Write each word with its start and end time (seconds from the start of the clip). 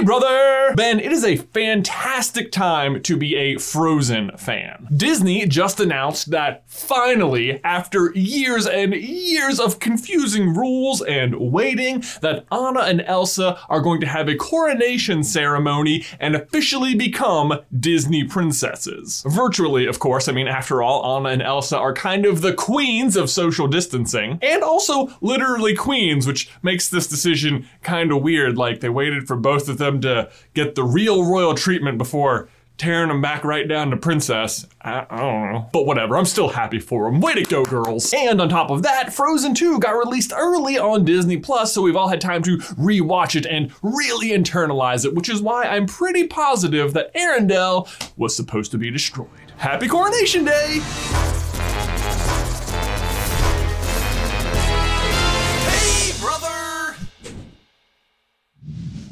Brother! 0.00 0.74
Ben, 0.76 1.00
it 1.00 1.12
is 1.12 1.24
a 1.24 1.36
fantastic 1.36 2.52
time 2.52 3.02
to 3.02 3.16
be 3.16 3.34
a 3.34 3.58
Frozen 3.58 4.36
fan. 4.36 4.86
Disney 4.96 5.46
just 5.46 5.80
announced 5.80 6.30
that 6.30 6.62
finally, 6.66 7.62
after 7.64 8.12
years 8.14 8.66
and 8.66 8.94
years 8.94 9.58
of 9.58 9.80
confusing 9.80 10.54
rules 10.54 11.02
and 11.02 11.34
waiting, 11.38 12.04
that 12.20 12.44
Anna 12.52 12.80
and 12.80 13.00
Elsa 13.02 13.58
are 13.68 13.80
going 13.80 14.00
to 14.00 14.06
have 14.06 14.28
a 14.28 14.36
coronation 14.36 15.24
ceremony 15.24 16.04
and 16.20 16.36
officially 16.36 16.94
become 16.94 17.58
Disney 17.78 18.24
princesses. 18.24 19.24
Virtually, 19.26 19.86
of 19.86 19.98
course. 19.98 20.28
I 20.28 20.32
mean, 20.32 20.48
after 20.48 20.82
all, 20.82 21.16
Anna 21.16 21.30
and 21.30 21.42
Elsa 21.42 21.76
are 21.76 21.92
kind 21.92 22.24
of 22.24 22.40
the 22.40 22.54
queens 22.54 23.16
of 23.16 23.30
social 23.30 23.66
distancing, 23.66 24.38
and 24.42 24.62
also 24.62 25.08
literally 25.20 25.74
queens, 25.74 26.26
which 26.26 26.50
makes 26.62 26.88
this 26.88 27.06
decision 27.06 27.66
kind 27.82 28.12
of 28.12 28.22
weird. 28.22 28.56
Like, 28.56 28.80
they 28.80 28.88
waited 28.88 29.26
for 29.26 29.36
both 29.36 29.68
of 29.68 29.78
them 29.78 29.87
to 30.02 30.30
get 30.54 30.74
the 30.74 30.84
real 30.84 31.24
royal 31.24 31.54
treatment 31.54 31.98
before 31.98 32.48
tearing 32.78 33.08
them 33.08 33.20
back 33.20 33.44
right 33.44 33.68
down 33.68 33.90
to 33.90 33.96
princess. 33.96 34.64
I, 34.80 35.04
I, 35.10 35.18
don't 35.18 35.52
know. 35.52 35.68
But 35.72 35.84
whatever, 35.84 36.16
I'm 36.16 36.24
still 36.24 36.48
happy 36.48 36.78
for 36.78 37.10
them. 37.10 37.20
Way 37.20 37.34
to 37.34 37.42
go, 37.42 37.64
girls. 37.64 38.14
And 38.16 38.40
on 38.40 38.48
top 38.48 38.70
of 38.70 38.82
that, 38.84 39.12
Frozen 39.12 39.54
2 39.54 39.80
got 39.80 39.90
released 39.90 40.32
early 40.34 40.78
on 40.78 41.04
Disney 41.04 41.36
Plus, 41.36 41.72
so 41.72 41.82
we've 41.82 41.96
all 41.96 42.08
had 42.08 42.20
time 42.20 42.42
to 42.44 42.56
rewatch 42.58 43.34
it 43.34 43.46
and 43.46 43.72
really 43.82 44.30
internalize 44.30 45.04
it, 45.04 45.14
which 45.14 45.28
is 45.28 45.42
why 45.42 45.64
I'm 45.64 45.86
pretty 45.86 46.28
positive 46.28 46.94
that 46.94 47.12
Arendelle 47.14 47.88
was 48.16 48.34
supposed 48.34 48.70
to 48.70 48.78
be 48.78 48.90
destroyed. 48.90 49.28
Happy 49.56 49.88
Coronation 49.88 50.44
Day! 50.44 50.80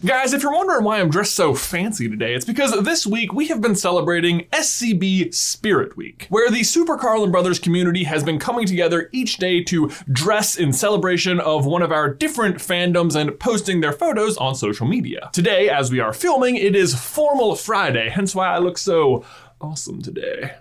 Guys, 0.07 0.33
if 0.33 0.45
you're 0.45 0.53
wondering 0.53 0.85
why 0.85 1.01
I'm 1.01 1.11
dressed 1.11 1.35
so 1.35 1.53
fancy 1.53 2.09
today, 2.09 2.33
it's 2.33 2.45
because 2.45 2.71
this 2.85 3.05
week 3.05 3.33
we 3.33 3.49
have 3.49 3.61
been 3.61 3.75
celebrating 3.75 4.47
SCB 4.53 5.35
Spirit 5.35 5.97
Week, 5.97 6.29
where 6.29 6.49
the 6.49 6.63
Super 6.63 6.97
Carlin 6.97 7.33
Brothers 7.33 7.59
community 7.59 8.05
has 8.05 8.23
been 8.23 8.39
coming 8.39 8.67
together 8.67 9.09
each 9.11 9.39
day 9.39 9.65
to 9.65 9.91
dress 10.13 10.55
in 10.55 10.73
celebration 10.73 11.41
of 11.41 11.67
one 11.67 11.83
of 11.83 11.91
our 11.91 12.09
different 12.09 12.59
fandoms 12.59 13.17
and 13.17 13.37
posting 13.41 13.81
their 13.81 13.93
photos 13.93 14.37
on 14.37 14.55
social 14.55 14.87
media. 14.87 15.29
Today, 15.33 15.69
as 15.69 15.91
we 15.91 15.99
are 15.99 16.13
filming, 16.13 16.55
it 16.55 16.77
is 16.77 16.95
Formal 16.95 17.57
Friday, 17.57 18.09
hence 18.09 18.33
why 18.33 18.55
I 18.55 18.59
look 18.59 18.79
so 18.79 19.25
awesome 19.61 20.03
today. 20.03 20.53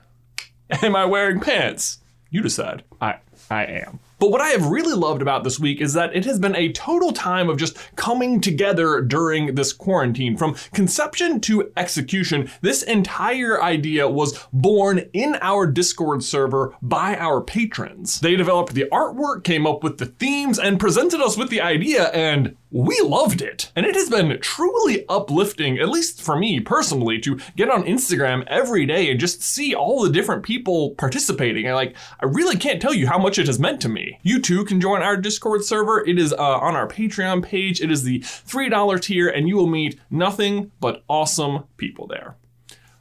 Am 0.72 0.96
I 0.96 1.06
wearing 1.06 1.40
pants? 1.40 2.00
You 2.32 2.42
decide. 2.42 2.84
I 3.00 3.20
I 3.52 3.66
am. 3.66 4.00
But 4.26 4.32
what 4.32 4.42
I 4.42 4.48
have 4.48 4.66
really 4.66 4.96
loved 4.96 5.22
about 5.22 5.44
this 5.44 5.60
week 5.60 5.80
is 5.80 5.94
that 5.94 6.16
it 6.16 6.26
has 6.26 6.40
been 6.40 6.56
a 6.56 6.72
total 6.72 7.12
time 7.12 7.48
of 7.48 7.58
just 7.58 7.78
coming 7.96 8.42
together 8.42 9.00
during 9.00 9.54
this 9.54 9.72
quarantine. 9.72 10.36
From 10.36 10.56
conception 10.74 11.40
to 11.42 11.72
execution, 11.78 12.50
this 12.62 12.82
entire 12.82 13.62
idea 13.62 14.10
was 14.10 14.48
born 14.52 15.08
in 15.14 15.38
our 15.42 15.68
Discord 15.68 16.24
server 16.24 16.74
by 16.82 17.16
our 17.18 17.40
patrons. 17.40 18.20
They 18.20 18.36
developed 18.36 18.74
the 18.74 18.90
artwork, 18.92 19.44
came 19.44 19.68
up 19.68 19.84
with 19.84 20.00
the 20.00 20.08
themes, 20.08 20.58
and 20.58 20.80
presented 20.80 21.22
us 21.22 21.38
with 21.38 21.52
the 21.52 21.62
idea, 21.62 22.06
and 22.06 22.58
we 22.72 23.00
loved 23.02 23.42
it. 23.42 23.72
And 23.76 23.86
it 23.86 23.96
has 23.96 24.10
been 24.10 24.38
truly 24.42 25.06
uplifting, 25.08 25.78
at 25.78 25.88
least 25.88 26.22
for 26.22 26.36
me 26.36 26.60
personally, 26.60 27.20
to 27.20 27.40
get 27.56 27.70
on 27.70 27.84
Instagram 27.84 28.44
every 28.48 28.86
day 28.86 29.10
and 29.10 29.20
just 29.20 29.44
see 29.44 29.76
all 29.76 30.02
the 30.02 30.10
different 30.10 30.44
people 30.44 30.96
participating. 30.96 31.70
I 31.70 31.74
like, 31.74 31.96
I 32.20 32.26
really 32.26 32.58
can't 32.58 32.82
tell 32.82 32.94
you 32.94 33.08
how 33.08 33.20
much 33.20 33.38
it 33.38 33.48
has 33.48 33.60
meant 33.60 33.82
to 33.82 33.90
me. 33.90 34.15
You 34.24 34.40
too 34.40 34.66
can 34.66 34.82
join 34.82 35.02
our 35.02 35.18
Discord 35.18 35.64
server. 35.64 36.06
It 36.06 36.20
is 36.20 36.34
uh, 36.34 36.38
on 36.38 36.76
our 36.76 36.88
Patreon 36.88 37.44
page. 37.44 37.82
It 37.82 37.92
is 37.92 38.04
the 38.04 38.20
$3 38.20 39.02
tier, 39.02 39.30
and 39.30 39.48
you 39.48 39.56
will 39.56 39.68
meet 39.68 40.00
nothing 40.10 40.72
but 40.80 41.04
awesome 41.08 41.66
people 41.78 42.08
there. 42.08 42.36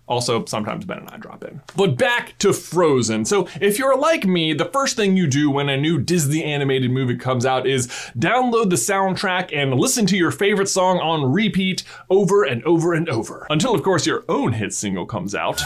Also, 0.07 0.45
sometimes 0.45 0.85
Ben 0.85 0.99
and 0.99 1.09
I 1.09 1.17
drop 1.17 1.45
in. 1.45 1.63
But 1.77 1.97
back 1.97 2.37
to 2.41 2.53
Frozen. 2.53 3.25
So, 3.25 3.49
if 3.61 3.79
you're 3.79 3.97
like 3.97 4.27
me, 4.27 4.53
the 4.53 4.67
first 4.67 4.97
thing 4.97 5.17
you 5.17 5.27
do 5.27 5.51
when 5.51 5.71
a 5.71 5.79
new 5.79 5.99
Disney 5.99 6.45
animated 6.45 6.91
movie 6.91 7.17
comes 7.17 7.47
out 7.47 7.67
is 7.67 7.87
download 8.19 8.69
the 8.69 8.77
soundtrack 8.77 9.51
and 9.57 9.75
listen 9.75 10.05
to 10.07 10.17
your 10.17 10.31
favorite 10.31 10.69
song 10.69 10.99
on 10.99 11.33
repeat 11.33 11.85
over 12.11 12.45
and 12.45 12.63
over 12.65 12.93
and 12.93 13.09
over. 13.09 13.47
Until, 13.49 13.75
of 13.75 13.83
course, 13.83 14.07
your 14.07 14.25
own 14.29 14.53
hit 14.53 14.75
single 14.75 15.07
comes 15.07 15.35
out. 15.35 15.63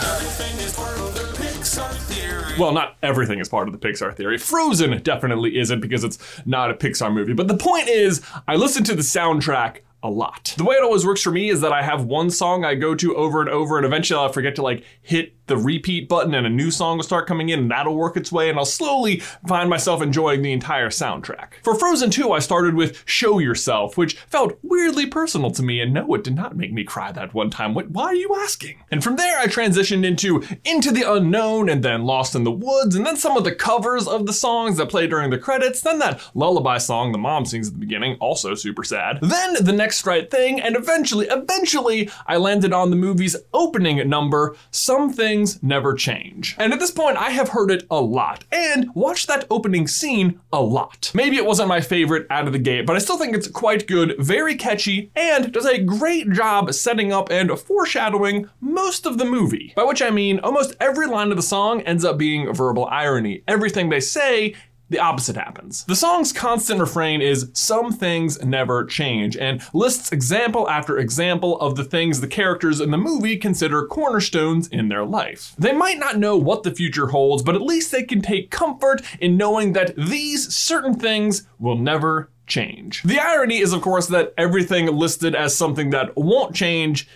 Well, 2.59 2.73
not 2.73 2.97
everything 3.01 3.39
is 3.39 3.47
part 3.47 3.69
of 3.69 3.79
the 3.79 3.87
Pixar 3.87 4.13
theory. 4.13 4.37
Frozen 4.37 5.01
definitely 5.01 5.57
isn't 5.57 5.79
because 5.79 6.03
it's 6.03 6.17
not 6.45 6.69
a 6.69 6.73
Pixar 6.73 7.13
movie. 7.13 7.33
But 7.33 7.47
the 7.47 7.57
point 7.57 7.87
is, 7.87 8.21
I 8.47 8.57
listen 8.57 8.83
to 8.85 8.95
the 8.95 9.01
soundtrack 9.01 9.77
a 10.03 10.09
lot. 10.09 10.53
The 10.57 10.63
way 10.63 10.75
it 10.75 10.83
always 10.83 11.05
works 11.05 11.21
for 11.21 11.31
me 11.31 11.49
is 11.49 11.61
that 11.61 11.71
I 11.71 11.81
have 11.81 12.05
one 12.05 12.29
song 12.29 12.65
I 12.65 12.75
go 12.75 12.95
to 12.95 13.15
over 13.15 13.41
and 13.41 13.49
over, 13.49 13.77
and 13.77 13.85
eventually 13.85 14.19
I'll 14.19 14.31
forget 14.31 14.55
to 14.55 14.61
like 14.61 14.83
hit 15.01 15.38
the 15.49 15.57
repeat 15.57 16.07
button 16.07 16.33
and 16.33 16.47
a 16.47 16.49
new 16.49 16.71
song 16.71 16.97
will 16.97 17.03
start 17.03 17.27
coming 17.27 17.49
in 17.49 17.59
and 17.59 17.71
that'll 17.71 17.95
work 17.95 18.15
its 18.15 18.31
way 18.31 18.49
and 18.49 18.57
I'll 18.57 18.65
slowly 18.65 19.19
find 19.47 19.69
myself 19.69 20.01
enjoying 20.01 20.41
the 20.41 20.53
entire 20.53 20.89
soundtrack. 20.89 21.55
For 21.63 21.75
Frozen 21.75 22.11
2, 22.11 22.31
I 22.31 22.39
started 22.39 22.75
with 22.75 23.03
Show 23.05 23.39
Yourself, 23.39 23.97
which 23.97 24.15
felt 24.15 24.57
weirdly 24.63 25.07
personal 25.07 25.51
to 25.51 25.63
me 25.63 25.81
and 25.81 25.93
no, 25.93 26.13
it 26.13 26.23
did 26.23 26.35
not 26.35 26.55
make 26.55 26.71
me 26.71 26.83
cry 26.83 27.11
that 27.11 27.33
one 27.33 27.49
time. 27.49 27.73
What, 27.73 27.89
why 27.89 28.05
are 28.05 28.15
you 28.15 28.35
asking? 28.35 28.83
And 28.91 29.03
from 29.03 29.15
there, 29.15 29.39
I 29.39 29.47
transitioned 29.47 30.05
into 30.05 30.43
Into 30.63 30.91
the 30.91 31.11
Unknown 31.11 31.67
and 31.67 31.83
then 31.83 32.03
Lost 32.03 32.35
in 32.35 32.43
the 32.43 32.51
Woods 32.51 32.95
and 32.95 33.05
then 33.05 33.17
some 33.17 33.35
of 33.35 33.43
the 33.43 33.55
covers 33.55 34.07
of 34.07 34.27
the 34.27 34.33
songs 34.33 34.77
that 34.77 34.89
play 34.89 35.07
during 35.07 35.31
the 35.31 35.37
credits, 35.39 35.81
then 35.81 35.99
that 35.99 36.21
lullaby 36.35 36.77
song 36.77 37.11
the 37.11 37.17
mom 37.17 37.45
sings 37.45 37.67
at 37.67 37.73
the 37.73 37.79
beginning, 37.79 38.17
also 38.19 38.53
super 38.53 38.83
sad. 38.83 39.17
Then 39.21 39.55
the 39.59 39.73
next 39.73 40.05
right 40.05 40.29
thing 40.29 40.61
and 40.61 40.75
eventually, 40.75 41.27
eventually, 41.27 42.09
I 42.27 42.37
landed 42.37 42.71
on 42.71 42.91
the 42.91 42.95
movie's 42.95 43.35
opening 43.51 44.07
number, 44.07 44.55
Something 44.69 45.38
things 45.39 45.63
never 45.63 45.93
change. 45.93 46.55
And 46.57 46.73
at 46.73 46.79
this 46.79 46.91
point, 46.91 47.17
I 47.17 47.29
have 47.29 47.49
heard 47.49 47.71
it 47.71 47.85
a 47.89 48.01
lot 48.01 48.43
and 48.51 48.93
watched 48.93 49.27
that 49.27 49.45
opening 49.49 49.87
scene 49.87 50.41
a 50.51 50.61
lot. 50.61 51.11
Maybe 51.13 51.37
it 51.37 51.45
wasn't 51.45 51.69
my 51.69 51.79
favorite 51.79 52.27
out 52.29 52.45
of 52.45 52.51
the 52.51 52.59
gate, 52.59 52.85
but 52.85 52.97
I 52.97 52.99
still 52.99 53.17
think 53.17 53.33
it's 53.33 53.47
quite 53.47 53.87
good, 53.87 54.15
very 54.19 54.55
catchy, 54.55 55.11
and 55.15 55.53
does 55.53 55.65
a 55.65 55.81
great 55.81 56.29
job 56.31 56.73
setting 56.73 57.13
up 57.13 57.31
and 57.31 57.57
foreshadowing 57.57 58.49
most 58.59 59.05
of 59.05 59.17
the 59.17 59.23
movie. 59.23 59.71
By 59.77 59.83
which 59.83 60.01
I 60.01 60.09
mean, 60.09 60.39
almost 60.39 60.75
every 60.81 61.07
line 61.07 61.31
of 61.31 61.37
the 61.37 61.43
song 61.43 61.81
ends 61.81 62.03
up 62.03 62.17
being 62.17 62.53
verbal 62.53 62.85
irony. 62.87 63.43
Everything 63.47 63.89
they 63.89 64.01
say 64.01 64.55
the 64.89 64.99
opposite 64.99 65.35
happens. 65.35 65.83
The 65.85 65.95
song's 65.95 66.33
constant 66.33 66.79
refrain 66.79 67.21
is 67.21 67.49
Some 67.53 67.91
things 67.91 68.43
never 68.43 68.85
change 68.85 69.37
and 69.37 69.61
lists 69.73 70.11
example 70.11 70.69
after 70.69 70.97
example 70.97 71.59
of 71.59 71.75
the 71.75 71.83
things 71.83 72.21
the 72.21 72.27
characters 72.27 72.79
in 72.79 72.91
the 72.91 72.97
movie 72.97 73.37
consider 73.37 73.85
cornerstones 73.85 74.67
in 74.67 74.89
their 74.89 75.05
life. 75.05 75.53
They 75.57 75.73
might 75.73 75.99
not 75.99 76.17
know 76.17 76.37
what 76.37 76.63
the 76.63 76.71
future 76.73 77.07
holds, 77.07 77.43
but 77.43 77.55
at 77.55 77.61
least 77.61 77.91
they 77.91 78.03
can 78.03 78.21
take 78.21 78.51
comfort 78.51 79.01
in 79.19 79.37
knowing 79.37 79.73
that 79.73 79.95
these 79.95 80.53
certain 80.53 80.95
things 80.95 81.47
will 81.59 81.77
never 81.77 82.29
change. 82.47 83.03
The 83.03 83.19
irony 83.19 83.59
is, 83.59 83.71
of 83.71 83.81
course, 83.81 84.07
that 84.07 84.33
everything 84.37 84.87
listed 84.87 85.35
as 85.35 85.55
something 85.55 85.91
that 85.91 86.17
won't 86.17 86.55
change 86.55 87.07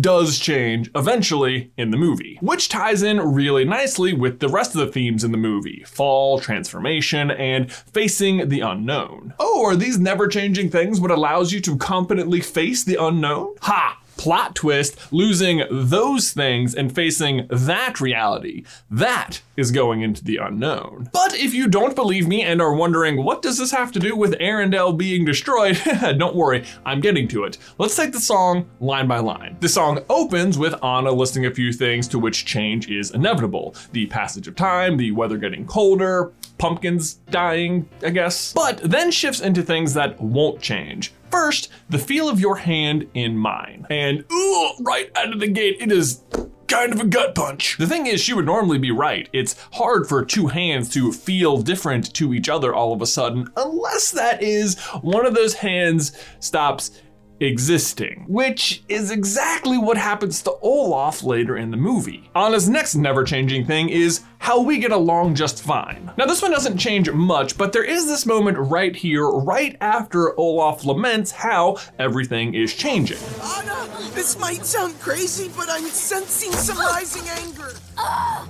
does 0.00 0.38
change 0.38 0.90
eventually 0.94 1.70
in 1.76 1.90
the 1.90 1.96
movie, 1.96 2.38
which 2.40 2.68
ties 2.68 3.02
in 3.02 3.18
really 3.18 3.64
nicely 3.64 4.12
with 4.12 4.40
the 4.40 4.48
rest 4.48 4.74
of 4.74 4.80
the 4.80 4.92
themes 4.92 5.24
in 5.24 5.32
the 5.32 5.38
movie 5.38 5.84
fall, 5.86 6.38
transformation, 6.38 7.30
and 7.30 7.72
facing 7.72 8.48
the 8.48 8.60
unknown. 8.60 9.34
Oh, 9.38 9.64
are 9.64 9.76
these 9.76 9.98
never 9.98 10.28
changing 10.28 10.70
things 10.70 11.00
what 11.00 11.10
allows 11.10 11.52
you 11.52 11.60
to 11.60 11.76
confidently 11.76 12.40
face 12.40 12.84
the 12.84 12.96
unknown? 13.02 13.54
Ha! 13.62 13.98
Plot 14.18 14.54
twist, 14.54 14.98
losing 15.10 15.62
those 15.70 16.32
things 16.32 16.74
and 16.74 16.94
facing 16.94 17.46
that 17.48 18.00
reality. 18.00 18.64
That 18.90 19.40
is 19.56 19.70
going 19.70 20.02
into 20.02 20.22
the 20.22 20.36
unknown. 20.36 21.08
But 21.12 21.34
if 21.34 21.54
you 21.54 21.68
don't 21.68 21.96
believe 21.96 22.28
me 22.28 22.42
and 22.42 22.60
are 22.60 22.74
wondering, 22.74 23.24
what 23.24 23.40
does 23.40 23.58
this 23.58 23.70
have 23.70 23.90
to 23.92 23.98
do 23.98 24.14
with 24.14 24.38
Arendelle 24.38 24.96
being 24.96 25.24
destroyed? 25.24 25.80
don't 26.18 26.36
worry, 26.36 26.64
I'm 26.84 27.00
getting 27.00 27.26
to 27.28 27.44
it. 27.44 27.58
Let's 27.78 27.96
take 27.96 28.12
the 28.12 28.20
song 28.20 28.68
line 28.80 29.08
by 29.08 29.20
line. 29.20 29.56
The 29.60 29.68
song 29.68 30.04
opens 30.10 30.58
with 30.58 30.74
Anna 30.84 31.12
listing 31.12 31.46
a 31.46 31.50
few 31.50 31.72
things 31.72 32.06
to 32.08 32.18
which 32.18 32.44
change 32.44 32.90
is 32.90 33.12
inevitable. 33.12 33.74
The 33.92 34.06
passage 34.06 34.48
of 34.48 34.56
time, 34.56 34.96
the 34.96 35.12
weather 35.12 35.38
getting 35.38 35.66
colder, 35.66 36.32
pumpkins 36.58 37.14
dying, 37.30 37.88
I 38.02 38.10
guess. 38.10 38.52
But 38.52 38.78
then 38.78 39.10
shifts 39.10 39.40
into 39.40 39.62
things 39.62 39.94
that 39.94 40.20
won't 40.20 40.60
change. 40.60 41.12
First, 41.30 41.68
the 41.88 41.98
feel 41.98 42.28
of 42.28 42.40
your 42.40 42.56
hand 42.56 43.08
in 43.14 43.36
mine. 43.36 43.86
And 43.90 44.24
ooh, 44.32 44.72
right 44.80 45.10
out 45.16 45.32
of 45.32 45.40
the 45.40 45.48
gate, 45.48 45.76
it 45.80 45.92
is 45.92 46.22
kind 46.68 46.92
of 46.92 47.00
a 47.00 47.06
gut 47.06 47.34
punch. 47.34 47.76
The 47.78 47.86
thing 47.86 48.06
is, 48.06 48.20
she 48.20 48.34
would 48.34 48.44
normally 48.44 48.78
be 48.78 48.90
right. 48.90 49.28
It's 49.32 49.56
hard 49.72 50.06
for 50.06 50.24
two 50.24 50.46
hands 50.46 50.88
to 50.90 51.12
feel 51.12 51.62
different 51.62 52.12
to 52.14 52.34
each 52.34 52.48
other 52.48 52.74
all 52.74 52.92
of 52.92 53.02
a 53.02 53.06
sudden, 53.06 53.48
unless 53.56 54.10
that 54.12 54.42
is 54.42 54.78
one 55.00 55.26
of 55.26 55.34
those 55.34 55.54
hands 55.54 56.12
stops 56.40 57.00
existing, 57.40 58.24
which 58.28 58.82
is 58.88 59.10
exactly 59.10 59.78
what 59.78 59.96
happens 59.96 60.42
to 60.42 60.52
Olaf 60.62 61.22
later 61.22 61.56
in 61.56 61.70
the 61.70 61.76
movie. 61.76 62.30
Anna's 62.34 62.68
next 62.68 62.94
never 62.94 63.24
changing 63.24 63.66
thing 63.66 63.88
is 63.88 64.22
how 64.38 64.60
we 64.60 64.78
get 64.78 64.92
along 64.92 65.34
just 65.34 65.62
fine. 65.62 66.10
Now, 66.16 66.26
this 66.26 66.42
one 66.42 66.50
doesn't 66.50 66.78
change 66.78 67.10
much, 67.10 67.58
but 67.58 67.72
there 67.72 67.84
is 67.84 68.06
this 68.06 68.26
moment 68.26 68.58
right 68.58 68.94
here, 68.94 69.28
right 69.28 69.76
after 69.80 70.38
Olaf 70.38 70.84
laments 70.84 71.30
how 71.30 71.76
everything 71.98 72.54
is 72.54 72.74
changing. 72.74 73.18
Anna, 73.42 73.88
this 74.14 74.38
might 74.38 74.64
sound 74.64 74.98
crazy, 75.00 75.50
but 75.56 75.68
I'm 75.70 75.84
sensing 75.84 76.52
some 76.52 76.78
rising 76.78 77.28
anger. 77.28 77.72
Ah! 78.00 78.46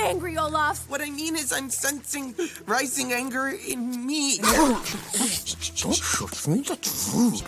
Well, 0.00 0.08
I 0.08 0.10
am 0.10 0.16
angry, 0.16 0.38
Olaf. 0.38 0.88
What 0.88 1.02
I 1.02 1.10
mean 1.10 1.36
is, 1.36 1.52
I'm 1.52 1.68
sensing 1.68 2.34
rising 2.66 3.12
anger 3.12 3.48
in 3.48 4.06
me. 4.06 4.38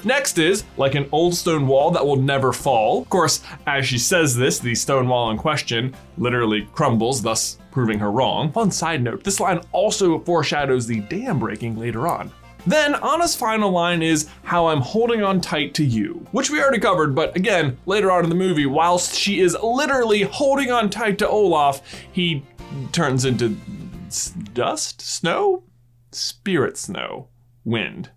Next 0.05 0.39
is 0.39 0.65
like 0.77 0.95
an 0.95 1.09
old 1.13 1.35
stone 1.35 1.67
wall 1.67 1.91
that 1.93 2.05
will 2.05 2.17
never 2.17 2.53
fall. 2.53 3.03
Of 3.03 3.09
course, 3.09 3.43
as 3.67 3.87
she 3.87 3.99
says 3.99 4.37
this, 4.37 4.59
the 4.59 4.75
stone 4.75 5.09
wall 5.09 5.31
in 5.31 5.39
question 5.39 5.95
literally 6.19 6.69
crumbles, 6.73 7.23
thus 7.23 7.59
proving 7.71 7.99
her 7.99 8.11
wrong. 8.11 8.53
Fun 8.53 8.71
side 8.71 9.03
note, 9.03 9.25
this 9.25 9.41
line 9.41 9.61
also 9.73 10.19
foreshadows 10.19 10.87
the 10.87 11.01
dam 11.01 11.39
breaking 11.39 11.79
later 11.79 12.07
on. 12.07 12.31
Then 12.67 12.95
Anna's 12.95 13.35
final 13.35 13.71
line 13.71 14.03
is 14.03 14.29
how 14.45 14.69
I'm 14.69 14.81
holding 14.81 15.23
on 15.23 15.41
tight 15.41 15.75
to 15.75 15.85
you, 15.85 16.27
which 16.31 16.49
we 16.51 16.61
already 16.61 16.79
covered, 16.79 17.15
but 17.15 17.35
again, 17.37 17.77
later 17.87 18.11
on 18.11 18.23
in 18.25 18.31
the 18.31 18.37
movie, 18.37 18.67
whilst 18.67 19.15
she 19.17 19.41
is 19.41 19.57
literally 19.63 20.23
holding 20.23 20.71
on 20.71 20.89
tight 20.89 21.19
to 21.19 21.29
Olaf, 21.29 21.83
he 22.13 22.45
turns 22.93 23.25
into 23.25 23.57
s- 24.07 24.31
dust, 24.53 25.01
snow, 25.01 25.65
spirit 26.13 26.77
snow, 26.79 27.29
wind. 27.65 28.11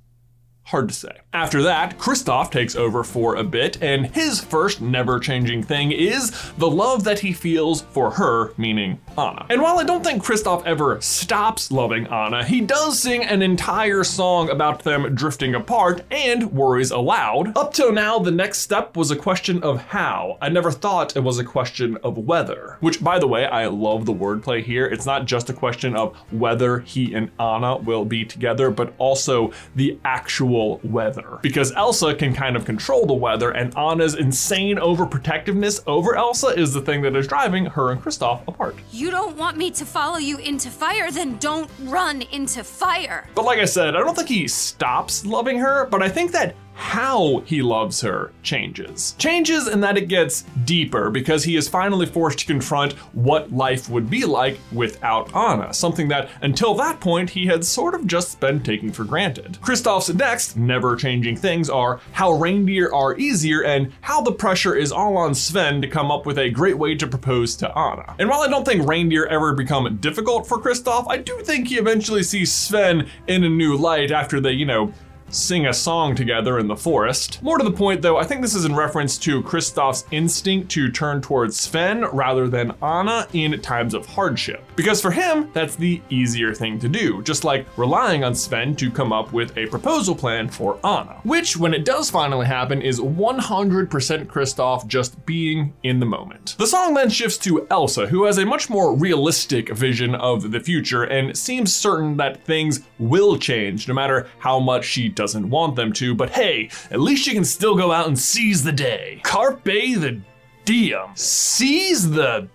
Hard 0.70 0.90
to 0.90 0.96
say. 0.96 1.20
After 1.32 1.62
that, 1.62 2.00
Kristoff 2.00 2.50
takes 2.50 2.76
over 2.76 3.04
for 3.04 3.36
a 3.36 3.44
bit, 3.44 3.84
and 3.84 4.08
his 4.08 4.40
first 4.40 4.82
never 4.82 5.20
changing 5.20 5.62
thing 5.62 5.92
is 5.92 6.32
the 6.58 6.70
love 6.70 7.04
that 7.04 7.20
he 7.20 7.34
feels 7.34 7.82
for 7.82 8.10
her, 8.10 8.52
meaning 8.58 9.00
Anna. 9.16 9.46
And 9.50 9.62
while 9.62 9.78
I 9.78 9.84
don't 9.84 10.04
think 10.04 10.24
Kristoff 10.24 10.66
ever 10.66 11.00
stops 11.02 11.72
loving 11.72 12.08
Anna, 12.08 12.44
he 12.44 12.62
does 12.62 13.00
sing 13.00 13.24
an 13.24 13.44
entire 13.44 14.04
song 14.04 14.50
about 14.50 14.82
them 14.82 15.14
drifting 15.14 15.54
apart 15.54 16.04
and 16.10 16.52
worries 16.52 16.90
aloud. 16.90 17.56
Up 17.56 17.72
till 17.72 17.92
now, 17.92 18.18
the 18.18 18.32
next 18.32 18.60
step 18.60 18.98
was 18.98 19.12
a 19.12 19.16
question 19.16 19.62
of 19.62 19.80
how. 19.80 20.40
I 20.42 20.50
never 20.50 20.72
thought 20.72 21.16
it 21.16 21.24
was 21.24 21.38
a 21.38 21.44
question 21.44 21.98
of 21.98 22.18
whether. 22.18 22.78
Which, 22.80 23.04
by 23.04 23.20
the 23.20 23.28
way, 23.28 23.46
I 23.46 23.68
love 23.68 24.06
the 24.06 24.14
wordplay 24.14 24.64
here. 24.64 24.88
It's 24.88 25.06
not 25.06 25.26
just 25.26 25.52
a 25.52 25.54
question 25.54 25.96
of 25.96 26.16
whether 26.32 26.80
he 26.80 27.14
and 27.14 27.30
Anna 27.40 27.78
will 27.78 28.06
be 28.06 28.26
together, 28.26 28.72
but 28.72 28.94
also 28.98 29.52
the 29.76 30.00
actual 30.04 30.55
weather. 30.84 31.40
Because 31.42 31.72
Elsa 31.74 32.16
can 32.16 32.34
kind 32.34 32.56
of 32.56 32.66
control 32.66 33.06
the 33.06 33.14
weather, 33.14 33.52
and 33.52 33.76
Anna's 33.78 34.16
insane 34.16 34.78
overprotectiveness 34.78 35.84
over 35.88 36.16
Elsa 36.16 36.48
is 36.48 36.74
the 36.74 36.82
thing 36.82 37.02
that 37.04 37.16
is 37.16 37.28
driving 37.28 37.66
her 37.66 37.92
and 37.92 38.02
Kristoff 38.02 38.42
apart. 38.48 38.76
You 38.92 39.12
don't 39.12 39.38
want 39.38 39.58
me 39.58 39.72
to 39.72 39.86
follow 39.86 40.18
you 40.18 40.38
into 40.38 40.70
fire, 40.70 41.12
then 41.12 41.38
don't 41.38 41.70
run 41.84 42.22
into 42.32 42.64
fire. 42.64 43.28
But 43.36 43.46
like 43.46 43.60
I 43.60 43.66
said, 43.66 43.96
I 43.96 44.00
don't 44.00 44.16
think 44.16 44.30
he 44.30 44.48
stops 44.48 45.26
loving 45.26 45.60
her, 45.60 45.86
but 45.86 46.02
I 46.02 46.10
think 46.10 46.32
that 46.32 46.56
how 46.76 47.42
he 47.46 47.62
loves 47.62 48.02
her 48.02 48.32
changes. 48.44 49.16
Changes 49.18 49.68
in 49.68 49.80
that 49.80 49.98
it 49.98 50.08
gets 50.08 50.44
deeper 50.66 51.10
because 51.10 51.44
he 51.44 51.56
is 51.56 51.70
finally 51.70 52.06
forced 52.06 52.40
to 52.40 52.46
confront 52.46 52.94
what 53.14 53.52
life 53.52 53.90
would 53.90 54.10
be 54.10 54.26
like 54.26 54.60
without 54.72 55.34
Anna, 55.36 55.74
something 55.74 56.10
that 56.10 56.30
until 56.42 56.76
that 56.76 57.00
point 57.00 57.30
he 57.30 57.46
had 57.46 57.64
sort 57.64 57.96
of 57.96 58.06
just 58.06 58.40
been 58.40 58.62
taking 58.62 58.92
for 58.92 59.06
granted. 59.06 59.58
Kristoff's 59.62 60.14
next 60.14 60.58
never 60.58 60.96
changing 60.96 61.38
things 61.38 61.70
are 61.70 62.02
how 62.12 62.34
reindeer 62.34 62.92
are 62.94 63.18
easier 63.18 63.64
and 63.64 63.92
how 64.02 64.22
the 64.22 64.32
pressure 64.32 64.76
is 64.76 64.92
all 64.92 65.18
on 65.18 65.34
Sven 65.34 65.82
to 65.82 65.88
come 65.88 66.12
up 66.12 66.26
with 66.26 66.38
a 66.38 66.50
great 66.50 66.78
way 66.78 66.94
to 66.96 67.08
propose 67.08 67.56
to 67.56 67.78
Anna. 67.78 68.16
And 68.20 68.30
while 68.30 68.42
I 68.42 68.48
don't 68.48 68.66
think 68.66 68.88
reindeer 68.88 69.26
ever 69.28 69.54
become 69.54 69.98
difficult 69.98 70.46
for 70.46 70.60
Kristoff, 70.60 71.06
I 71.10 71.18
do 71.18 71.40
think 71.44 71.68
he 71.68 71.78
eventually 71.78 72.24
sees 72.24 72.52
Sven 72.52 73.10
in 73.28 73.44
a 73.44 73.50
new 73.50 73.78
light 73.78 74.12
after 74.12 74.42
they, 74.42 74.52
you 74.52 74.66
know, 74.66 74.94
sing 75.36 75.68
a 75.68 75.74
song 75.74 76.16
together 76.16 76.60
in 76.60 76.68
the 76.68 76.76
forest. 76.76 77.42
More 77.44 77.58
to 77.58 77.64
the 77.64 77.72
point, 77.72 78.02
though, 78.02 78.18
I 78.18 78.24
think 78.24 78.42
this 78.42 78.56
is 78.56 78.66
in 78.66 78.76
reference 78.76 79.18
to 79.20 79.44
Kristoff's 79.44 80.06
instinct 80.12 80.70
to 80.72 80.90
turn 80.90 81.22
towards 81.22 81.60
Sven 81.60 82.06
rather 82.06 82.48
than 82.48 82.74
Anna 82.82 83.28
in 83.34 83.60
times 83.62 83.94
of 83.94 84.06
hardship. 84.06 84.64
Because 84.76 85.02
for 85.02 85.12
him, 85.12 85.50
that's 85.54 85.76
the 85.76 86.02
easier 86.10 86.54
thing 86.54 86.80
to 86.80 86.90
do, 86.90 87.22
just 87.24 87.44
like 87.44 87.66
relying 87.78 88.24
on 88.24 88.34
Sven 88.34 88.76
to 88.78 88.90
come 88.90 89.12
up 89.12 89.34
with 89.34 89.58
a 89.58 89.68
proposal 89.68 90.16
plan 90.16 90.48
for 90.48 90.80
Anna. 90.86 91.20
Which, 91.24 91.58
when 91.58 91.74
it 91.74 91.86
does 91.86 92.10
finally 92.10 92.46
happen, 92.46 92.82
is 92.82 93.00
100% 93.00 93.90
Kristoff 94.26 94.88
just 94.88 95.26
being 95.26 95.74
in 95.84 96.00
the 96.00 96.06
moment. 96.06 96.56
The 96.58 96.68
song 96.68 96.94
then 96.94 97.10
shifts 97.10 97.38
to 97.40 97.68
Elsa, 97.70 98.08
who 98.08 98.24
has 98.26 98.38
a 98.38 98.46
much 98.46 98.70
more 98.70 98.96
realistic 98.96 99.70
vision 99.70 100.16
of 100.16 100.52
the 100.52 100.60
future 100.60 101.04
and 101.04 101.38
seems 101.38 101.74
certain 101.76 102.18
that 102.18 102.44
things 102.46 102.82
will 103.00 103.38
change 103.38 103.88
no 103.88 103.94
matter 103.94 104.28
how 104.40 104.60
much 104.60 104.86
she 104.86 105.10
doesn't 105.26 105.50
want 105.50 105.76
them 105.76 105.92
to, 105.92 106.14
but 106.14 106.30
hey, 106.30 106.70
at 106.92 107.00
least 107.00 107.26
she 107.26 107.34
can 107.34 107.44
still 107.44 107.76
go 107.76 107.92
out 107.92 108.06
and 108.06 108.18
seize 108.18 108.64
the 108.64 108.72
day. 108.72 109.22
Carpe 109.24 109.64
the 109.64 110.22
diem. 110.66 111.16
Seize 111.16 112.12
the 112.12 112.48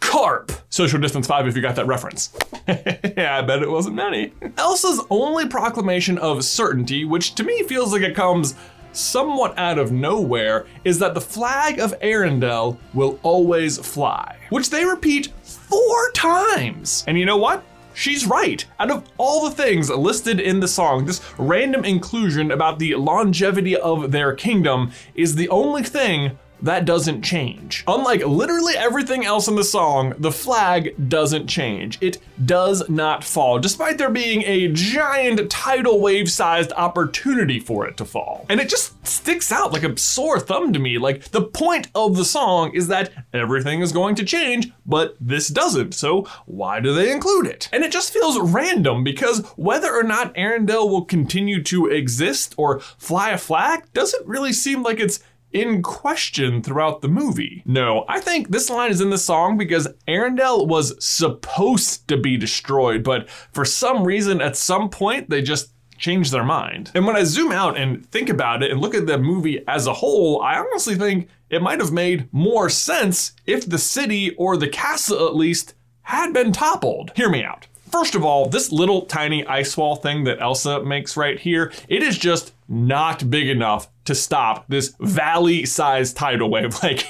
carp. 0.00 0.50
Social 0.68 0.98
distance 0.98 1.28
five 1.28 1.46
if 1.46 1.54
you 1.54 1.62
got 1.62 1.76
that 1.76 1.86
reference. 1.86 2.36
yeah, 2.66 3.38
I 3.38 3.42
bet 3.42 3.62
it 3.62 3.70
wasn't 3.70 3.94
many. 3.94 4.32
Elsa's 4.56 5.00
only 5.10 5.46
proclamation 5.46 6.18
of 6.18 6.44
certainty, 6.44 7.04
which 7.04 7.36
to 7.36 7.44
me 7.44 7.62
feels 7.62 7.92
like 7.92 8.02
it 8.02 8.16
comes 8.16 8.56
somewhat 8.90 9.56
out 9.56 9.78
of 9.78 9.92
nowhere, 9.92 10.66
is 10.82 10.98
that 10.98 11.14
the 11.14 11.20
flag 11.20 11.78
of 11.78 11.96
Arendelle 12.00 12.78
will 12.94 13.20
always 13.22 13.78
fly, 13.78 14.36
which 14.50 14.70
they 14.70 14.84
repeat 14.84 15.28
four 15.44 16.10
times. 16.14 17.04
And 17.06 17.16
you 17.16 17.26
know 17.26 17.36
what? 17.36 17.62
She's 17.98 18.28
right. 18.28 18.64
Out 18.78 18.92
of 18.92 19.10
all 19.18 19.42
the 19.42 19.50
things 19.50 19.90
listed 19.90 20.38
in 20.38 20.60
the 20.60 20.68
song, 20.68 21.04
this 21.04 21.20
random 21.36 21.84
inclusion 21.84 22.52
about 22.52 22.78
the 22.78 22.94
longevity 22.94 23.76
of 23.76 24.12
their 24.12 24.34
kingdom 24.34 24.92
is 25.16 25.34
the 25.34 25.48
only 25.48 25.82
thing 25.82 26.38
that 26.62 26.84
doesn't 26.84 27.22
change. 27.22 27.84
Unlike 27.86 28.26
literally 28.26 28.74
everything 28.76 29.24
else 29.24 29.48
in 29.48 29.56
the 29.56 29.64
song, 29.64 30.14
the 30.18 30.32
flag 30.32 30.94
doesn't 31.08 31.46
change. 31.46 31.98
It 32.00 32.18
does 32.44 32.88
not 32.88 33.24
fall, 33.24 33.58
despite 33.58 33.98
there 33.98 34.10
being 34.10 34.42
a 34.42 34.68
giant 34.68 35.50
tidal 35.50 36.00
wave 36.00 36.30
sized 36.30 36.72
opportunity 36.72 37.60
for 37.60 37.86
it 37.86 37.96
to 37.98 38.04
fall. 38.04 38.46
And 38.48 38.60
it 38.60 38.68
just 38.68 39.06
sticks 39.06 39.52
out 39.52 39.72
like 39.72 39.84
a 39.84 39.96
sore 39.98 40.40
thumb 40.40 40.72
to 40.72 40.78
me. 40.78 40.98
Like 40.98 41.24
the 41.30 41.42
point 41.42 41.88
of 41.94 42.16
the 42.16 42.24
song 42.24 42.72
is 42.74 42.88
that 42.88 43.12
everything 43.32 43.80
is 43.80 43.92
going 43.92 44.14
to 44.16 44.24
change, 44.24 44.70
but 44.86 45.16
this 45.20 45.48
doesn't. 45.48 45.94
So 45.94 46.26
why 46.46 46.80
do 46.80 46.94
they 46.94 47.12
include 47.12 47.46
it? 47.46 47.68
And 47.72 47.84
it 47.84 47.92
just 47.92 48.12
feels 48.12 48.38
random 48.38 49.04
because 49.04 49.46
whether 49.56 49.92
or 49.94 50.02
not 50.02 50.34
Arendelle 50.34 50.88
will 50.88 51.04
continue 51.04 51.62
to 51.64 51.86
exist 51.86 52.54
or 52.56 52.80
fly 52.80 53.30
a 53.30 53.38
flag 53.38 53.84
doesn't 53.92 54.26
really 54.26 54.52
seem 54.52 54.82
like 54.82 55.00
it's 55.00 55.20
in 55.52 55.82
question 55.82 56.62
throughout 56.62 57.00
the 57.00 57.08
movie. 57.08 57.62
No, 57.64 58.04
I 58.08 58.20
think 58.20 58.48
this 58.48 58.70
line 58.70 58.90
is 58.90 59.00
in 59.00 59.10
the 59.10 59.18
song 59.18 59.56
because 59.56 59.88
Arendelle 60.06 60.66
was 60.66 61.02
supposed 61.04 62.06
to 62.08 62.16
be 62.16 62.36
destroyed, 62.36 63.02
but 63.02 63.28
for 63.30 63.64
some 63.64 64.04
reason, 64.04 64.40
at 64.40 64.56
some 64.56 64.90
point, 64.90 65.30
they 65.30 65.42
just 65.42 65.72
changed 65.96 66.32
their 66.32 66.44
mind. 66.44 66.90
And 66.94 67.06
when 67.06 67.16
I 67.16 67.24
zoom 67.24 67.50
out 67.50 67.76
and 67.76 68.06
think 68.10 68.28
about 68.28 68.62
it 68.62 68.70
and 68.70 68.80
look 68.80 68.94
at 68.94 69.06
the 69.06 69.18
movie 69.18 69.64
as 69.66 69.86
a 69.86 69.94
whole, 69.94 70.40
I 70.42 70.58
honestly 70.58 70.94
think 70.94 71.28
it 71.50 71.62
might 71.62 71.80
have 71.80 71.92
made 71.92 72.28
more 72.32 72.68
sense 72.68 73.32
if 73.46 73.68
the 73.68 73.78
city, 73.78 74.34
or 74.36 74.56
the 74.56 74.68
castle 74.68 75.26
at 75.26 75.34
least, 75.34 75.74
had 76.02 76.32
been 76.32 76.52
toppled. 76.52 77.12
Hear 77.16 77.28
me 77.28 77.42
out. 77.42 77.66
First 77.90 78.14
of 78.14 78.24
all, 78.24 78.48
this 78.48 78.70
little 78.70 79.02
tiny 79.02 79.46
ice 79.46 79.76
wall 79.76 79.96
thing 79.96 80.24
that 80.24 80.40
Elsa 80.40 80.84
makes 80.84 81.16
right 81.16 81.38
here, 81.38 81.72
it 81.88 82.02
is 82.02 82.18
just 82.18 82.52
not 82.68 83.30
big 83.30 83.48
enough 83.48 83.88
to 84.08 84.14
stop 84.14 84.66
this 84.68 84.94
valley 85.00 85.64
sized 85.66 86.16
tidal 86.16 86.50
wave. 86.50 86.76
Like, 86.88 87.06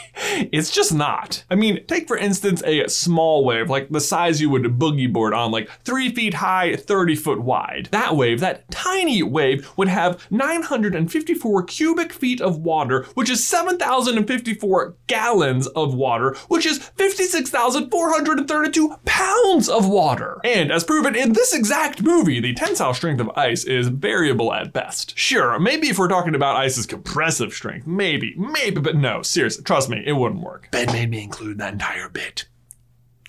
it's 0.52 0.73
just 0.73 0.93
not. 0.93 1.45
I 1.50 1.55
mean, 1.55 1.85
take 1.87 2.09
for 2.09 2.17
instance 2.17 2.64
a 2.64 2.88
small 2.88 3.45
wave, 3.45 3.71
like 3.71 3.90
the 3.90 4.00
size 4.00 4.40
you 4.40 4.50
would 4.50 4.64
boogie 4.64 5.12
board 5.12 5.33
on, 5.33 5.52
like 5.52 5.71
three 5.85 6.12
feet 6.12 6.35
high, 6.35 6.75
30 6.75 7.14
foot 7.14 7.40
wide. 7.43 7.87
That 7.93 8.17
wave, 8.17 8.40
that 8.40 8.69
tiny 8.71 9.23
wave, 9.23 9.71
would 9.76 9.87
have 9.88 10.26
954 10.33 11.62
cubic 11.64 12.12
feet 12.12 12.40
of 12.40 12.59
water, 12.59 13.05
which 13.14 13.31
is 13.31 13.47
7,054 13.47 14.97
gallons 15.07 15.69
of 15.69 15.95
water, 15.95 16.35
which 16.49 16.67
is 16.67 16.78
56,432 16.78 18.97
pounds 19.05 19.69
of 19.69 19.88
water. 19.88 20.40
And 20.43 20.73
as 20.73 20.83
proven 20.83 21.14
in 21.14 21.35
this 21.35 21.55
exact 21.55 22.02
movie, 22.02 22.40
the 22.40 22.55
tensile 22.55 22.95
strength 22.95 23.21
of 23.21 23.31
ice 23.37 23.62
is 23.64 23.87
variable 23.88 24.52
at 24.52 24.73
best. 24.73 25.17
Sure, 25.17 25.61
maybe 25.61 25.88
if 25.88 25.99
we're 25.99 26.09
talking 26.09 26.35
about 26.35 26.57
ice's 26.57 26.88
compressive 26.88 27.52
strength, 27.52 27.87
maybe, 27.87 28.35
maybe, 28.37 28.80
but 28.80 28.97
no, 28.97 29.23
seriously, 29.23 29.62
trust 29.64 29.88
me, 29.88 30.02
it 30.04 30.12
wouldn't 30.12 30.42
work. 30.42 30.68
Ben 30.73 30.92
made 30.92 31.11
me 31.11 31.23
include 31.23 31.59
that 31.59 31.75
entire 31.75 32.09
bit. 32.09 32.47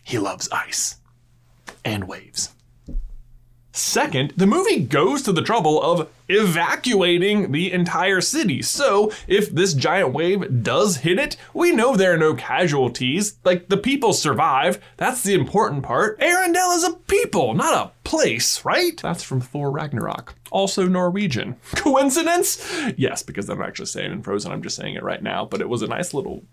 He 0.03 0.17
loves 0.17 0.49
ice 0.51 0.95
and 1.85 2.07
waves. 2.07 2.49
Second, 3.89 4.33
the 4.37 4.45
movie 4.45 4.81
goes 4.83 5.23
to 5.23 5.31
the 5.31 5.41
trouble 5.41 5.81
of 5.81 6.11
evacuating 6.27 7.51
the 7.51 7.71
entire 7.73 8.21
city. 8.21 8.61
So, 8.61 9.11
if 9.27 9.49
this 9.49 9.73
giant 9.73 10.13
wave 10.13 10.61
does 10.61 10.97
hit 10.97 11.17
it, 11.17 11.37
we 11.55 11.71
know 11.71 11.95
there 11.95 12.13
are 12.13 12.17
no 12.17 12.35
casualties. 12.35 13.39
Like, 13.43 13.67
the 13.67 13.77
people 13.77 14.13
survive. 14.13 14.79
That's 14.97 15.23
the 15.23 15.33
important 15.33 15.81
part. 15.81 16.19
Arendelle 16.19 16.75
is 16.75 16.83
a 16.83 16.93
people, 17.07 17.55
not 17.55 17.73
a 17.73 17.91
place, 18.07 18.63
right? 18.63 18.95
That's 19.01 19.23
from 19.23 19.41
Thor 19.41 19.71
Ragnarok. 19.71 20.35
Also 20.51 20.87
Norwegian. 20.87 21.55
Coincidence? 21.75 22.63
Yes, 22.95 23.23
because 23.23 23.49
I'm 23.49 23.63
actually 23.63 23.87
saying 23.87 24.11
in 24.11 24.21
Frozen, 24.21 24.51
I'm 24.51 24.61
just 24.61 24.75
saying 24.75 24.93
it 24.93 25.03
right 25.03 25.23
now, 25.23 25.45
but 25.45 25.61
it 25.61 25.69
was 25.69 25.81
a 25.81 25.87
nice 25.87 26.13
little 26.13 26.43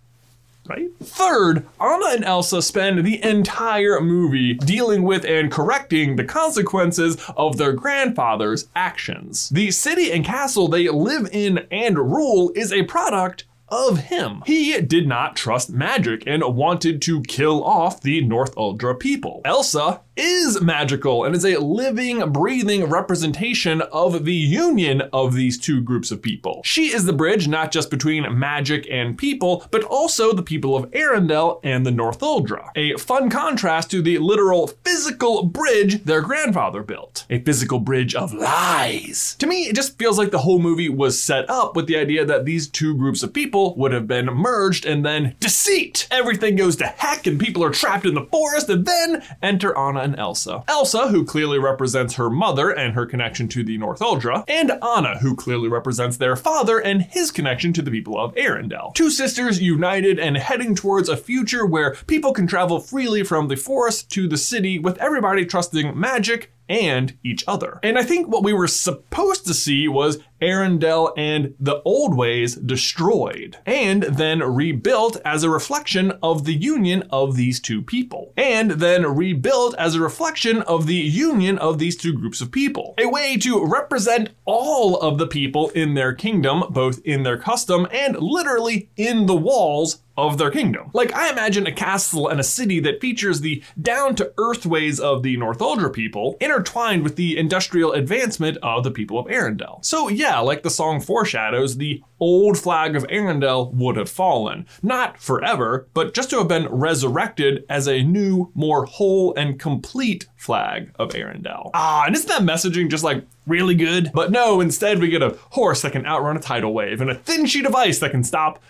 right? 0.69 0.89
Third, 1.03 1.67
Anna 1.81 2.07
and 2.11 2.25
Elsa 2.25 2.63
spend 2.63 3.05
the 3.05 3.23
entire 3.25 4.01
movie 4.01 4.55
dealing 4.55 5.03
with 5.03 5.25
and 5.25 5.51
correcting 5.51 6.17
the 6.17 6.25
consequences 6.25 7.17
of 7.37 7.57
their 7.57 7.73
grandfather's 7.73 8.69
actions. 8.75 9.49
The 9.51 9.71
city 9.71 10.13
and 10.13 10.25
castle 10.25 10.69
they 10.69 10.89
live 10.89 11.29
in 11.33 11.67
and 11.71 11.99
rule 11.99 12.53
is 12.55 12.73
a 12.73 12.85
product 12.85 13.45
of 13.69 13.99
him. 13.99 14.43
He 14.47 14.81
did 14.81 15.09
not 15.09 15.37
trust 15.37 15.71
magic 15.71 16.23
and 16.27 16.43
wanted 16.55 17.03
to 17.03 17.23
kill 17.23 17.65
off 17.65 18.01
the 18.01 18.23
Northuldra 18.23 18.99
people. 18.99 19.41
Elsa 19.45 20.01
is 20.17 20.61
magical 20.61 21.25
and 21.25 21.35
is 21.35 21.45
a 21.45 21.59
living, 21.59 22.33
breathing 22.33 22.85
representation 22.85 23.83
of 23.83 24.25
the 24.25 24.35
union 24.35 25.03
of 25.13 25.35
these 25.35 25.59
two 25.59 25.81
groups 25.81 26.11
of 26.11 26.23
people. 26.23 26.63
She 26.65 26.93
is 26.93 27.05
the 27.05 27.13
bridge 27.13 27.47
not 27.49 27.71
just 27.71 27.91
between 27.91 28.39
magic 28.39 28.87
and 28.91 29.19
people, 29.19 29.67
but 29.71 29.85
also 29.85 30.33
the 30.33 30.43
people 30.43 30.77
of 30.77 30.91
Arendelle 30.93 31.61
and 31.63 31.85
the 31.85 31.91
Northuldra. 31.91 32.71
A 32.75 32.97
fun 32.97 33.29
contrast 33.29 33.91
to 33.91 34.01
the 34.01 34.19
literal 34.19 34.69
physical 34.69 35.45
bridge 35.45 36.05
their 36.05 36.23
grandfather 36.23 36.83
built. 36.83 37.27
A 37.29 37.41
physical 37.41 37.79
bridge 37.79 38.15
of 38.15 38.33
lies. 38.33 39.37
To 39.39 39.47
me, 39.47 39.65
it 39.65 39.77
just 39.77 39.99
feels 39.99 40.19
like 40.19 40.31
the 40.31 40.39
whole 40.39 40.59
movie 40.59 40.89
was 40.89 41.21
set 41.21 41.49
up 41.51 41.77
with 41.77 41.87
the 41.87 41.97
idea 41.99 42.25
that 42.25 42.45
these 42.45 42.69
two 42.69 42.97
groups 42.97 43.23
of 43.23 43.33
people 43.33 43.75
would 43.77 43.93
have 43.93 44.07
been 44.07 44.27
merged 44.27 44.87
and 44.87 45.05
then 45.05 45.37
deceit. 45.41 46.09
Everything 46.11 46.57
goes 46.57 46.77
to 46.77 46.87
heck 46.87 47.27
and 47.27 47.39
people 47.39 47.63
are 47.63 47.71
trapped 47.71 48.07
in 48.07 48.15
the 48.15 48.27
forest 48.27 48.69
and 48.69 48.87
then 48.87 49.23
enter 49.43 49.77
Anna 49.77 50.06
and 50.07 50.19
Elsa. 50.19 50.63
Elsa, 50.69 51.09
who 51.09 51.25
clearly 51.25 51.59
represents 51.59 52.15
her 52.15 52.31
mother 52.31 52.71
and 52.71 52.95
her 52.95 53.05
connection 53.05 53.49
to 53.49 53.65
the 53.65 53.77
Northuldra, 53.77 54.45
and 54.47 54.71
Anna, 54.83 55.19
who 55.19 55.35
clearly 55.35 55.69
represents 55.69 56.17
their 56.17 56.37
father 56.37 56.79
and 56.79 57.03
his 57.03 57.33
connection 57.33 57.73
to 57.73 57.83
the 57.83 57.91
people 57.91 58.19
of 58.19 58.35
Arendelle. 58.37 58.95
Two 58.95 59.11
sisters 59.11 59.61
united 59.61 60.19
and 60.19 60.37
heading 60.37 60.75
towards 60.75 61.09
a 61.09 61.17
future 61.17 61.67
where 61.67 61.97
people 62.07 62.33
can 62.33 62.47
travel 62.47 62.79
freely 62.79 63.25
from 63.25 63.49
the 63.49 63.57
forest 63.57 64.09
to 64.13 64.29
the 64.29 64.37
city 64.37 64.79
with 64.79 64.97
everybody 64.99 65.45
trusting 65.45 65.99
magic 65.99 66.53
and 66.69 67.17
each 67.23 67.45
other. 67.47 67.79
And 67.83 67.99
I 67.99 68.03
think 68.03 68.29
what 68.29 68.45
we 68.45 68.53
were 68.53 68.67
supposed 68.67 69.47
to 69.47 69.55
see 69.55 69.89
was 69.89 70.19
Arendelle 70.41 71.13
and 71.17 71.55
the 71.59 71.81
old 71.85 72.17
ways 72.17 72.57
destroyed, 72.57 73.57
and 73.65 74.03
then 74.03 74.41
rebuilt 74.41 75.19
as 75.25 75.43
a 75.43 75.51
reflection 75.51 76.13
of 76.23 76.45
the 76.45 76.55
union 76.55 77.05
of 77.11 77.37
these 77.37 77.59
two 77.59 77.81
people, 77.81 78.33
and 78.37 78.73
then 78.73 79.07
rebuilt 79.07 79.75
as 79.77 79.95
a 79.95 80.01
reflection 80.01 80.63
of 80.63 80.87
the 80.87 80.95
union 80.95 81.57
of 81.59 81.79
these 81.79 81.97
two 81.97 82.13
groups 82.13 82.41
of 82.41 82.53
people. 82.53 82.95
A 82.99 83.07
way 83.07 83.37
to 83.39 83.65
represent 83.65 84.31
all 84.45 85.01
of 85.01 85.19
the 85.19 85.27
people 85.27 85.71
in 85.71 85.95
their 85.95 86.13
kingdom, 86.13 86.65
both 86.71 87.01
in 87.05 87.23
their 87.23 87.39
custom 87.39 87.87
and 87.91 88.17
literally 88.19 88.91
in 88.97 89.27
the 89.27 89.37
walls 89.37 90.03
of 90.17 90.39
their 90.39 90.51
kingdom. 90.51 90.91
Like, 90.93 91.13
I 91.15 91.31
imagine 91.31 91.67
a 91.67 91.73
castle 91.73 92.29
and 92.29 92.41
a 92.41 92.45
city 92.45 92.81
that 92.81 93.01
features 93.01 93.41
the 93.41 93.63
down 93.81 94.15
to 94.17 94.33
earth 94.39 94.67
ways 94.67 94.99
of 94.99 95.23
the 95.23 95.37
Northuldra 95.37 95.93
people 95.93 96.37
intertwined 96.41 97.03
with 97.03 97.17
the 97.17 97.37
industrial 97.37 97.93
advancement 97.93 98.59
of 98.63 98.85
the 98.85 98.91
people 98.91 99.19
of 99.19 99.27
Arendelle. 99.27 99.85
So, 99.85 100.09
yeah, 100.09 100.39
like 100.41 100.63
the 100.63 100.71
song 100.71 101.01
foreshadows, 101.01 101.77
the 101.77 102.03
old 102.19 102.59
flag 102.59 102.97
of 102.97 103.07
Arendelle 103.09 103.73
would 103.75 103.97
have 103.97 104.11
fallen. 104.11 104.67
Not 104.83 105.19
forever, 105.19 105.89
but 105.95 106.15
just 106.15 106.31
to 106.31 106.39
have 106.39 106.49
been 106.49 106.69
resurrected 106.69 107.65
as 107.69 107.87
a 107.87 108.03
new, 108.03 108.51
more 108.55 108.87
whole 108.87 109.35
and 109.35 109.59
complete 109.59 110.27
flag 110.37 110.93
of 110.99 111.11
Arendelle. 111.11 111.71
Ah, 111.75 112.05
and 112.07 112.15
isn't 112.15 112.29
that 112.29 112.43
messaging 112.43 112.91
just 112.91 113.05
like 113.05 113.25
really 113.47 113.75
good? 113.75 114.11
But 114.15 114.31
no, 114.31 114.61
instead 114.61 114.99
we 114.99 115.09
get 115.09 115.23
a 115.23 115.37
horse 115.51 115.83
that 115.83 115.93
can 115.93 116.07
outrun 116.07 116.37
a 116.37 116.41
tidal 116.41 116.73
wave 116.73 117.01
and 117.01 117.11
a 117.11 117.15
thin 117.15 117.47
sheet 117.47 117.67
of 117.67 117.75
ice 117.75 117.99
that 117.99 118.11
can 118.13 118.25
stop 118.25 118.63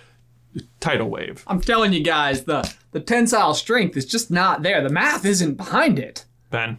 tidal 0.81 1.09
wave. 1.09 1.45
I'm 1.47 1.61
telling 1.61 1.93
you 1.93 2.03
guys, 2.03 2.45
the 2.45 2.73
the 2.93 3.01
tensile 3.01 3.55
strength 3.55 3.97
is 3.97 4.07
just 4.07 4.31
not 4.31 4.63
there. 4.63 4.83
The 4.83 4.91
math 4.91 5.25
isn't 5.25 5.55
behind 5.55 5.99
it. 5.99 6.25
Ben, 6.51 6.79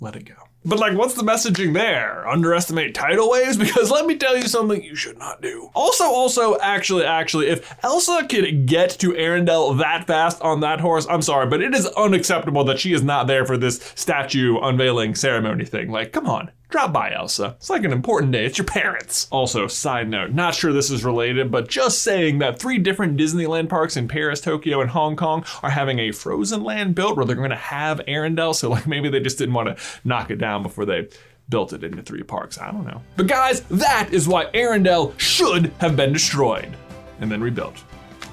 let 0.00 0.16
it 0.16 0.24
go. 0.24 0.34
But 0.64 0.78
like, 0.78 0.96
what's 0.96 1.14
the 1.14 1.24
messaging 1.24 1.74
there? 1.74 2.26
Underestimate 2.28 2.94
tidal 2.94 3.30
waves? 3.30 3.56
Because 3.62 3.90
let 3.90 4.06
me 4.06 4.16
tell 4.16 4.36
you 4.36 4.46
something 4.48 4.82
you 4.82 4.94
should 4.94 5.18
not 5.18 5.40
do. 5.42 5.70
Also, 5.74 6.04
also, 6.04 6.58
actually, 6.60 7.04
actually, 7.04 7.48
if 7.48 7.76
Elsa 7.84 8.26
could 8.28 8.66
get 8.66 8.90
to 8.90 9.12
Arendelle 9.12 9.78
that 9.78 10.06
fast 10.06 10.40
on 10.42 10.60
that 10.60 10.80
horse, 10.80 11.06
I'm 11.08 11.22
sorry, 11.22 11.46
but 11.46 11.62
it 11.62 11.74
is 11.74 11.86
unacceptable 11.86 12.64
that 12.64 12.78
she 12.78 12.92
is 12.92 13.02
not 13.02 13.26
there 13.26 13.44
for 13.44 13.56
this 13.56 13.92
statue 13.94 14.58
unveiling 14.60 15.14
ceremony 15.14 15.64
thing. 15.64 15.90
Like, 15.90 16.12
come 16.12 16.28
on. 16.28 16.50
Drop 16.72 16.90
by, 16.90 17.12
Elsa. 17.12 17.54
It's 17.58 17.68
like 17.68 17.84
an 17.84 17.92
important 17.92 18.32
day. 18.32 18.46
It's 18.46 18.56
your 18.56 18.64
parents. 18.64 19.28
Also, 19.30 19.66
side 19.66 20.08
note, 20.08 20.30
not 20.30 20.54
sure 20.54 20.72
this 20.72 20.90
is 20.90 21.04
related, 21.04 21.50
but 21.50 21.68
just 21.68 22.02
saying 22.02 22.38
that 22.38 22.58
three 22.58 22.78
different 22.78 23.18
Disneyland 23.18 23.68
parks 23.68 23.98
in 23.98 24.08
Paris, 24.08 24.40
Tokyo, 24.40 24.80
and 24.80 24.88
Hong 24.88 25.14
Kong 25.14 25.44
are 25.62 25.68
having 25.68 25.98
a 25.98 26.12
Frozen 26.12 26.64
Land 26.64 26.94
built 26.94 27.14
where 27.14 27.26
they're 27.26 27.36
going 27.36 27.50
to 27.50 27.56
have 27.56 28.00
Arendelle. 28.08 28.54
So, 28.54 28.70
like, 28.70 28.86
maybe 28.86 29.10
they 29.10 29.20
just 29.20 29.36
didn't 29.36 29.52
want 29.52 29.76
to 29.76 29.84
knock 30.02 30.30
it 30.30 30.36
down 30.36 30.62
before 30.62 30.86
they 30.86 31.08
built 31.50 31.74
it 31.74 31.84
into 31.84 32.02
three 32.02 32.22
parks. 32.22 32.56
I 32.56 32.72
don't 32.72 32.86
know. 32.86 33.02
But 33.18 33.26
guys, 33.26 33.60
that 33.62 34.08
is 34.10 34.26
why 34.26 34.46
Arendelle 34.46 35.12
should 35.20 35.66
have 35.78 35.94
been 35.94 36.14
destroyed 36.14 36.74
and 37.20 37.30
then 37.30 37.42
rebuilt 37.42 37.84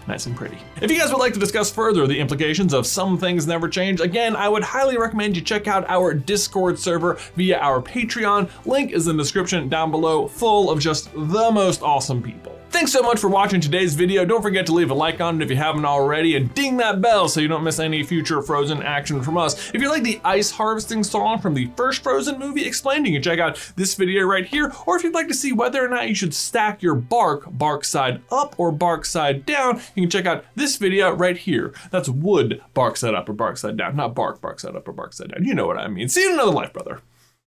nice 0.09 0.25
and 0.25 0.35
pretty. 0.35 0.57
If 0.81 0.91
you 0.91 0.97
guys 0.97 1.11
would 1.11 1.19
like 1.19 1.33
to 1.33 1.39
discuss 1.39 1.71
further 1.71 2.05
the 2.07 2.19
implications 2.19 2.73
of 2.73 2.85
Some 2.85 3.17
Things 3.17 3.47
Never 3.47 3.69
Change, 3.69 4.01
again, 4.01 4.35
I 4.35 4.49
would 4.49 4.63
highly 4.63 4.97
recommend 4.97 5.37
you 5.37 5.41
check 5.41 5.67
out 5.67 5.89
our 5.89 6.13
Discord 6.13 6.77
server 6.77 7.17
via 7.35 7.57
our 7.59 7.81
Patreon. 7.81 8.49
Link 8.65 8.91
is 8.91 9.07
in 9.07 9.15
the 9.15 9.23
description 9.23 9.69
down 9.69 9.91
below, 9.91 10.27
full 10.27 10.69
of 10.69 10.79
just 10.79 11.13
the 11.13 11.51
most 11.51 11.81
awesome 11.83 12.21
people. 12.21 12.58
Thanks 12.79 12.93
so 12.93 13.01
much 13.01 13.19
for 13.19 13.27
watching 13.27 13.59
today's 13.59 13.93
video. 13.93 14.24
Don't 14.24 14.41
forget 14.41 14.65
to 14.67 14.71
leave 14.71 14.89
a 14.89 14.93
like 14.93 15.19
on 15.19 15.36
it 15.36 15.43
if 15.43 15.50
you 15.50 15.57
haven't 15.57 15.83
already 15.83 16.38
and 16.38 16.53
ding 16.53 16.77
that 16.77 17.01
bell 17.01 17.27
so 17.27 17.41
you 17.41 17.50
don't 17.50 17.65
miss 17.65 17.77
any 17.77 18.03
future 18.03 18.41
Frozen 18.41 18.83
action 18.83 19.21
from 19.21 19.38
us. 19.38 19.69
If 19.74 19.81
you 19.81 19.89
like 19.89 20.03
the 20.03 20.21
ice 20.24 20.50
harvesting 20.50 21.03
song 21.03 21.39
from 21.39 21.55
the 21.55 21.69
first 21.75 22.01
Frozen 22.01 22.39
movie 22.39 22.65
explained, 22.65 23.05
you 23.05 23.12
can 23.12 23.21
check 23.21 23.38
out 23.38 23.59
this 23.75 23.95
video 23.95 24.24
right 24.24 24.45
here. 24.45 24.71
Or 24.86 24.95
if 24.95 25.03
you'd 25.03 25.13
like 25.13 25.27
to 25.27 25.33
see 25.33 25.51
whether 25.51 25.83
or 25.83 25.89
not 25.89 26.07
you 26.07 26.15
should 26.15 26.33
stack 26.33 26.81
your 26.81 26.95
bark, 26.95 27.43
bark 27.50 27.83
side 27.83 28.21
up 28.31 28.57
or 28.57 28.71
bark 28.71 29.03
side 29.03 29.45
down, 29.45 29.81
you 29.93 30.03
can 30.03 30.09
check 30.09 30.25
out 30.25 30.45
this 30.55 30.77
video 30.77 31.13
right 31.13 31.38
here. 31.38 31.74
That's 31.91 32.07
wood, 32.07 32.63
bark 32.74 32.95
side 32.95 33.13
up 33.13 33.27
or 33.27 33.33
bark 33.33 33.57
side 33.57 33.75
down, 33.75 33.98
not 33.98 34.15
bark, 34.15 34.39
bark 34.39 34.57
side 34.62 34.77
up 34.77 34.88
or 34.88 34.93
bark 34.93 35.12
side 35.12 35.33
down. 35.33 35.43
You 35.43 35.53
know 35.53 35.67
what 35.67 35.77
I 35.77 35.89
mean. 35.89 36.07
See 36.07 36.21
you 36.21 36.29
in 36.29 36.36
another 36.36 36.51
life, 36.51 36.71
brother. 36.71 37.01